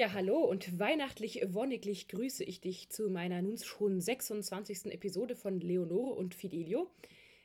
[0.00, 4.86] Ja, hallo und weihnachtlich wonniglich grüße ich dich zu meiner nun schon 26.
[4.86, 6.90] Episode von Leonore und Fidelio,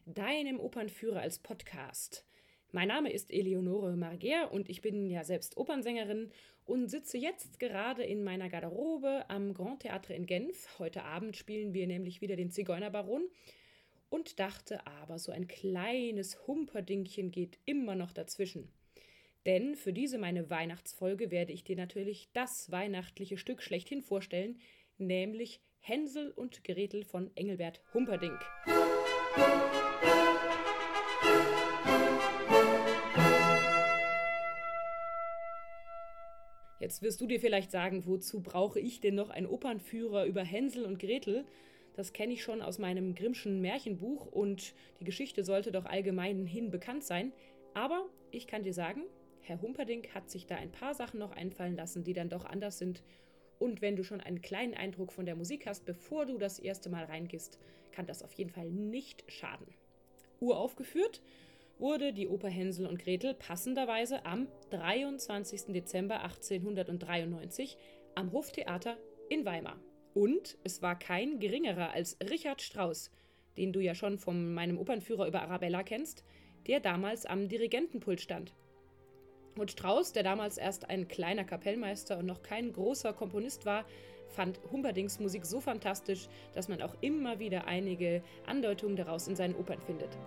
[0.06, 2.24] deinem Opernführer als Podcast.
[2.72, 6.32] Mein Name ist Eleonore Marger und ich bin ja selbst Opernsängerin
[6.64, 10.80] und sitze jetzt gerade in meiner Garderobe am Grand Theatre in Genf.
[10.80, 13.28] Heute Abend spielen wir nämlich wieder den Zigeunerbaron
[14.10, 18.72] und dachte aber, so ein kleines Humperdingchen geht immer noch dazwischen.
[19.46, 24.60] Denn für diese meine Weihnachtsfolge werde ich dir natürlich das weihnachtliche Stück schlechthin vorstellen,
[24.98, 28.40] nämlich Hänsel und Gretel von Engelbert Humperdinck.
[36.80, 40.86] Jetzt wirst du dir vielleicht sagen, wozu brauche ich denn noch einen Opernführer über Hänsel
[40.86, 41.46] und Gretel?
[41.94, 46.72] Das kenne ich schon aus meinem Grimmschen Märchenbuch und die Geschichte sollte doch allgemein hin
[46.72, 47.32] bekannt sein.
[47.76, 49.04] Aber ich kann dir sagen,
[49.48, 52.80] Herr Humperdinck hat sich da ein paar Sachen noch einfallen lassen, die dann doch anders
[52.80, 53.04] sind.
[53.60, 56.90] Und wenn du schon einen kleinen Eindruck von der Musik hast, bevor du das erste
[56.90, 57.60] Mal reingehst,
[57.92, 59.68] kann das auf jeden Fall nicht schaden.
[60.40, 61.22] Uraufgeführt
[61.78, 65.74] wurde die Oper Hänsel und Gretel passenderweise am 23.
[65.74, 67.78] Dezember 1893
[68.16, 68.98] am Hoftheater
[69.30, 69.80] in Weimar.
[70.16, 73.12] Und es war kein geringerer als Richard Strauss,
[73.58, 76.24] den du ja schon von meinem Opernführer über Arabella kennst,
[76.66, 78.56] der damals am Dirigentenpult stand.
[79.58, 83.86] Und Strauss, der damals erst ein kleiner Kapellmeister und noch kein großer Komponist war,
[84.28, 89.56] fand Humperdings Musik so fantastisch, dass man auch immer wieder einige Andeutungen daraus in seinen
[89.56, 90.18] Opern findet.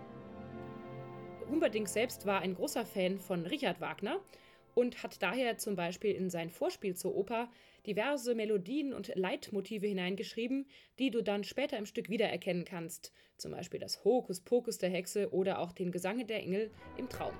[1.50, 4.20] Humperdinck selbst war ein großer Fan von Richard Wagner
[4.74, 7.50] und hat daher zum Beispiel in sein Vorspiel zur Oper
[7.86, 10.66] diverse Melodien und Leitmotive hineingeschrieben,
[10.98, 15.58] die du dann später im Stück wiedererkennen kannst, zum Beispiel das Hokuspokus der Hexe oder
[15.58, 17.34] auch den Gesang der Engel im Traum.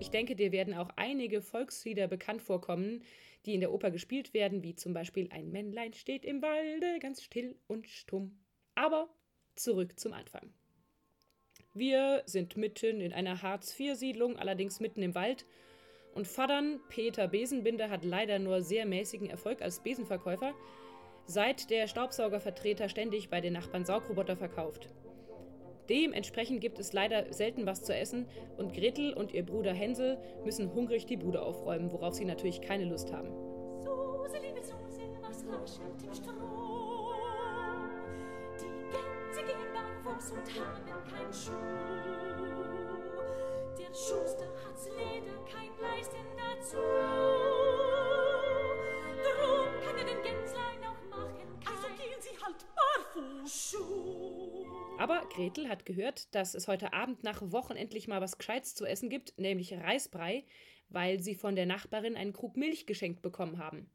[0.00, 3.02] Ich denke, dir werden auch einige Volkslieder bekannt vorkommen,
[3.46, 7.22] die in der Oper gespielt werden, wie zum Beispiel Ein Männlein steht im Walde, ganz
[7.22, 8.38] still und stumm.
[8.74, 9.08] Aber
[9.54, 10.52] zurück zum Anfang.
[11.74, 15.46] Wir sind mitten in einer Hartz-IV-Siedlung, allerdings mitten im Wald.
[16.14, 20.54] Und Vatern Peter Besenbinder hat leider nur sehr mäßigen Erfolg als Besenverkäufer,
[21.26, 24.88] seit der Staubsaugervertreter ständig bei den Nachbarn Saugroboter verkauft.
[25.88, 28.26] Dementsprechend gibt es leider selten was zu essen
[28.58, 32.84] und Gretel und ihr Bruder Hänsel müssen hungrig die Bude aufräumen, worauf sie natürlich keine
[32.84, 33.28] Lust haben.
[33.80, 37.12] Suse, liebe Suse, was raschelt im Stroh?
[38.60, 39.72] Die Gänse gehen
[40.04, 41.52] barfuß und haben keinen Schuh.
[43.78, 46.76] Der Schuster hat's Leder, kein Leisten dazu.
[54.98, 58.84] Aber Gretel hat gehört, dass es heute Abend nach Wochen endlich mal was Gescheites zu
[58.84, 60.44] essen gibt, nämlich Reisbrei,
[60.88, 63.88] weil sie von der Nachbarin einen Krug Milch geschenkt bekommen haben.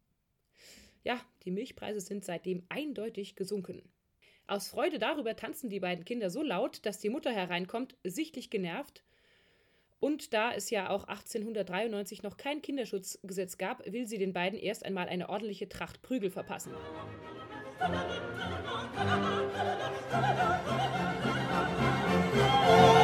[1.04, 3.84] Ja, die Milchpreise sind seitdem eindeutig gesunken.
[4.48, 9.04] Aus Freude darüber tanzen die beiden Kinder so laut, dass die Mutter hereinkommt, sichtlich genervt.
[10.00, 14.86] Und da es ja auch 1893 noch kein Kinderschutzgesetz gab, will sie den beiden erst
[14.86, 16.72] einmal eine ordentliche Tracht Prügel verpassen.
[22.34, 23.03] Música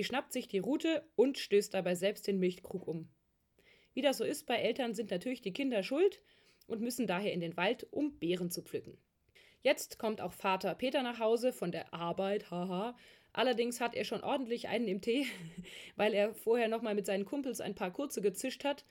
[0.00, 3.10] Sie schnappt sich die Rute und stößt dabei selbst den Milchkrug um.
[3.92, 6.22] Wie das so ist bei Eltern, sind natürlich die Kinder schuld
[6.66, 8.96] und müssen daher in den Wald, um Beeren zu pflücken.
[9.62, 12.96] Jetzt kommt auch Vater Peter nach Hause von der Arbeit, haha.
[13.34, 15.26] Allerdings hat er schon ordentlich einen im Tee,
[15.96, 18.86] weil er vorher nochmal mit seinen Kumpels ein paar kurze gezischt hat.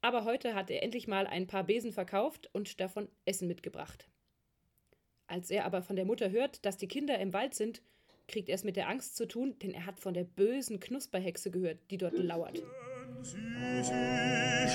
[0.00, 4.08] Aber heute hat er endlich mal ein paar Besen verkauft und davon Essen mitgebracht.
[5.26, 7.82] Als er aber von der Mutter hört, dass die Kinder im Wald sind,
[8.28, 11.50] kriegt er es mit der Angst zu tun, denn er hat von der bösen Knusperhexe
[11.50, 12.62] gehört, die dort lauert.
[13.22, 14.74] Sie sich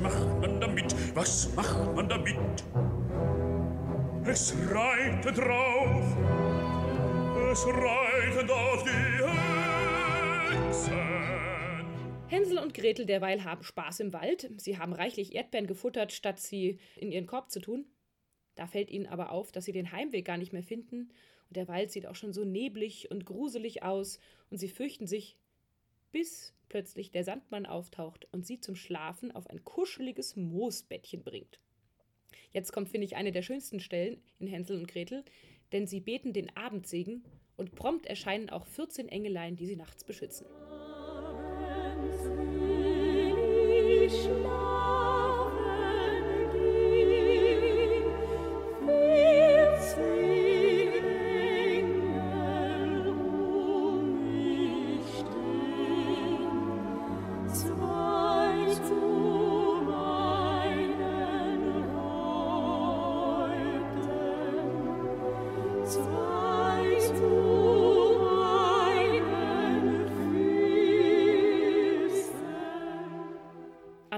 [0.00, 0.94] macht man damit?
[1.14, 2.36] Was macht man damit?
[4.24, 6.16] Es reitet drauf,
[7.52, 8.90] es reitet auf die
[10.54, 11.10] Hexen.
[12.28, 14.50] Hänsel und Gretel derweil haben Spaß im Wald.
[14.56, 17.86] Sie haben reichlich Erdbeeren gefuttert, statt sie in ihren Korb zu tun.
[18.54, 21.10] Da fällt ihnen aber auf, dass sie den Heimweg gar nicht mehr finden,
[21.48, 25.39] und der Wald sieht auch schon so neblig und gruselig aus, und sie fürchten sich,
[26.12, 31.58] bis plötzlich der Sandmann auftaucht und sie zum Schlafen auf ein kuscheliges Moosbettchen bringt.
[32.52, 35.24] Jetzt kommt, finde ich, eine der schönsten Stellen in Hänsel und Gretel,
[35.72, 37.24] denn sie beten den Abendsegen
[37.56, 40.46] und prompt erscheinen auch 14 Engelein, die sie nachts beschützen.
[44.10, 44.69] Schlaf.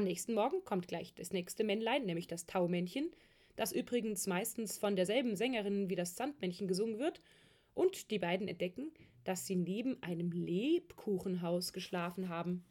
[0.02, 3.12] Am nächsten Morgen kommt gleich das nächste Männlein, nämlich das Taumännchen,
[3.54, 7.20] das übrigens meistens von derselben Sängerin wie das Sandmännchen gesungen wird,
[7.72, 8.90] und die beiden entdecken,
[9.22, 12.64] dass sie neben einem Lebkuchenhaus geschlafen haben.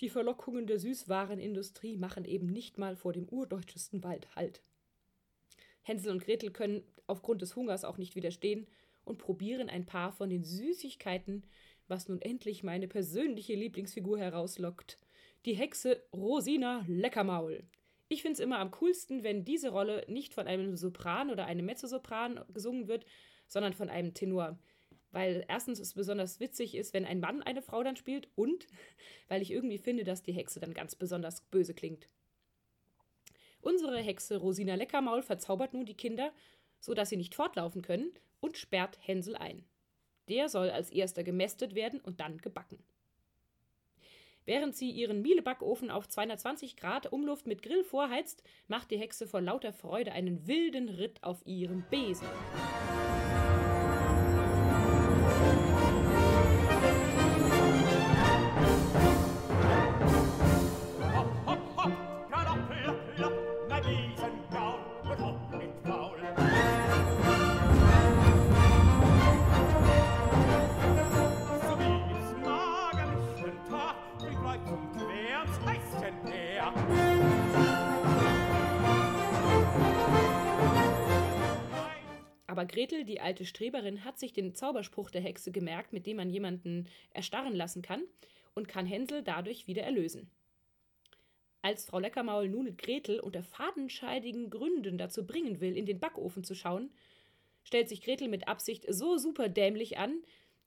[0.00, 4.60] Die Verlockungen der Süßwarenindustrie machen eben nicht mal vor dem urdeutschesten Wald Halt.
[5.80, 8.66] Hänsel und Gretel können aufgrund des Hungers auch nicht widerstehen
[9.06, 11.44] und probieren ein paar von den Süßigkeiten,
[11.88, 14.98] was nun endlich meine persönliche Lieblingsfigur herauslockt–
[15.46, 17.64] die Hexe Rosina Leckermaul.
[18.08, 21.64] Ich finde es immer am coolsten, wenn diese Rolle nicht von einem Sopran oder einem
[21.64, 23.06] Mezzosopran gesungen wird,
[23.46, 24.58] sondern von einem Tenor.
[25.12, 28.66] Weil erstens es besonders witzig ist, wenn ein Mann eine Frau dann spielt und
[29.28, 32.08] weil ich irgendwie finde, dass die Hexe dann ganz besonders böse klingt.
[33.60, 36.32] Unsere Hexe Rosina Leckermaul verzaubert nun die Kinder,
[36.80, 39.64] so dass sie nicht fortlaufen können und sperrt Hänsel ein.
[40.28, 42.82] Der soll als erster gemästet werden und dann gebacken.
[44.50, 49.40] Während sie ihren Mielebackofen auf 220 Grad Umluft mit Grill vorheizt, macht die Hexe vor
[49.40, 52.26] lauter Freude einen wilden Ritt auf ihrem Besen.
[82.70, 86.88] Gretel, die alte Streberin, hat sich den Zauberspruch der Hexe gemerkt, mit dem man jemanden
[87.10, 88.02] erstarren lassen kann
[88.54, 90.30] und kann Hänsel dadurch wieder erlösen.
[91.62, 96.54] Als Frau Leckermaul nun Gretel unter fadenscheidigen Gründen dazu bringen will, in den Backofen zu
[96.54, 96.90] schauen,
[97.64, 100.22] stellt sich Gretel mit Absicht so super dämlich an,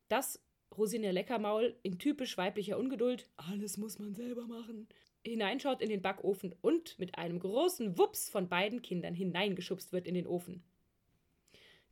[0.08, 0.40] dass
[0.78, 4.88] Rosine Leckermaul in typisch weiblicher Ungeduld, alles muss man selber machen,
[5.26, 10.16] hineinschaut in den Backofen und mit einem großen Wups von beiden Kindern hineingeschubst wird in
[10.16, 10.64] den Ofen.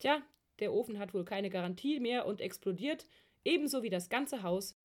[0.02, 0.24] Tja,
[0.60, 3.06] der Ofen hat wohl keine Garantie mehr und explodiert,
[3.46, 4.76] ebenso wie das ganze Haus.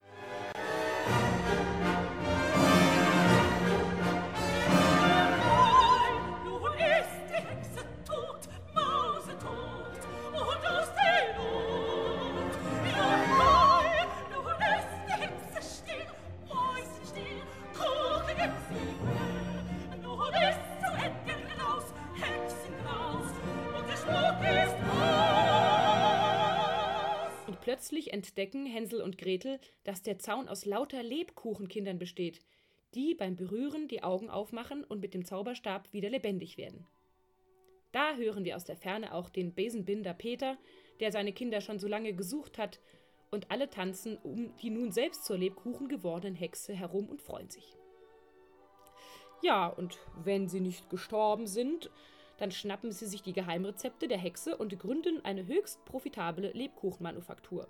[27.67, 32.39] Plötzlich entdecken Hänsel und Gretel, dass der Zaun aus lauter Lebkuchenkindern besteht,
[32.95, 36.87] die beim Berühren die Augen aufmachen und mit dem Zauberstab wieder lebendig werden.
[37.91, 40.59] Da hören wir aus der Ferne auch den Besenbinder Peter,
[41.01, 42.79] der seine Kinder schon so lange gesucht hat,
[43.33, 47.75] und alle tanzen um die nun selbst zur Lebkuchen gewordenen Hexe herum und freuen sich.
[49.43, 51.91] Ja, und wenn sie nicht gestorben sind,
[52.39, 57.69] dann schnappen sie sich die Geheimrezepte der Hexe und gründen eine höchst profitable Lebkuchenmanufaktur.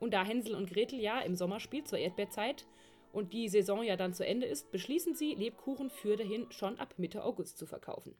[0.00, 2.66] Und da Hänsel und Gretel ja im Sommer spielt zur Erdbeerzeit
[3.12, 6.94] und die Saison ja dann zu Ende ist, beschließen sie, Lebkuchen für dahin schon ab
[6.96, 8.16] Mitte August zu verkaufen.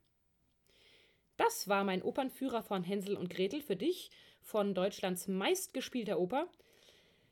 [1.36, 4.10] Das war mein Opernführer von Hänsel und Gretel für dich
[4.40, 6.48] von Deutschlands meistgespielter Oper.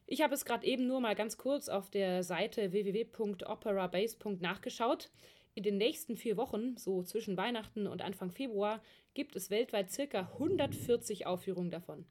[0.07, 4.17] Ich habe es gerade eben nur mal ganz kurz auf der Seite www.operabase.
[4.41, 5.11] nachgeschaut.
[5.55, 8.83] In den nächsten vier Wochen, so zwischen Weihnachten und Anfang Februar,
[9.13, 12.07] gibt es weltweit circa 140 Aufführungen davon.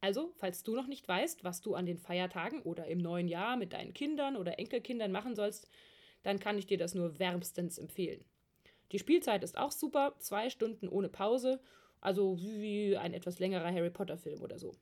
[0.00, 3.56] Also, falls du noch nicht weißt, was du an den Feiertagen oder im neuen Jahr
[3.56, 5.68] mit deinen Kindern oder Enkelkindern machen sollst,
[6.22, 8.24] dann kann ich dir das nur wärmstens empfehlen.
[8.92, 11.60] Die Spielzeit ist auch super, zwei Stunden ohne Pause,
[12.00, 14.72] also wie ein etwas längerer Harry Potter-Film oder so.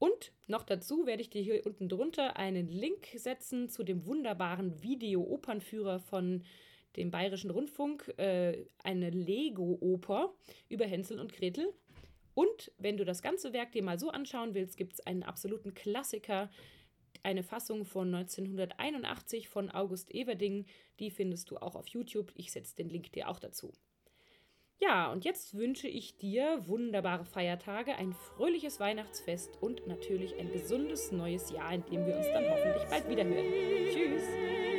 [0.00, 4.82] Und noch dazu werde ich dir hier unten drunter einen Link setzen zu dem wunderbaren
[4.82, 6.42] Video-Opernführer von
[6.96, 10.32] dem Bayerischen Rundfunk, äh, eine Lego-Oper
[10.70, 11.74] über Hänsel und Gretel.
[12.32, 15.74] Und wenn du das ganze Werk dir mal so anschauen willst, gibt es einen absoluten
[15.74, 16.50] Klassiker,
[17.22, 20.64] eine Fassung von 1981 von August Everding.
[20.98, 22.32] Die findest du auch auf YouTube.
[22.36, 23.74] Ich setze den Link dir auch dazu.
[24.80, 31.12] Ja, und jetzt wünsche ich dir wunderbare Feiertage, ein fröhliches Weihnachtsfest und natürlich ein gesundes
[31.12, 33.44] neues Jahr, in dem wir uns dann hoffentlich bald wieder hören.
[33.92, 34.69] Tschüss!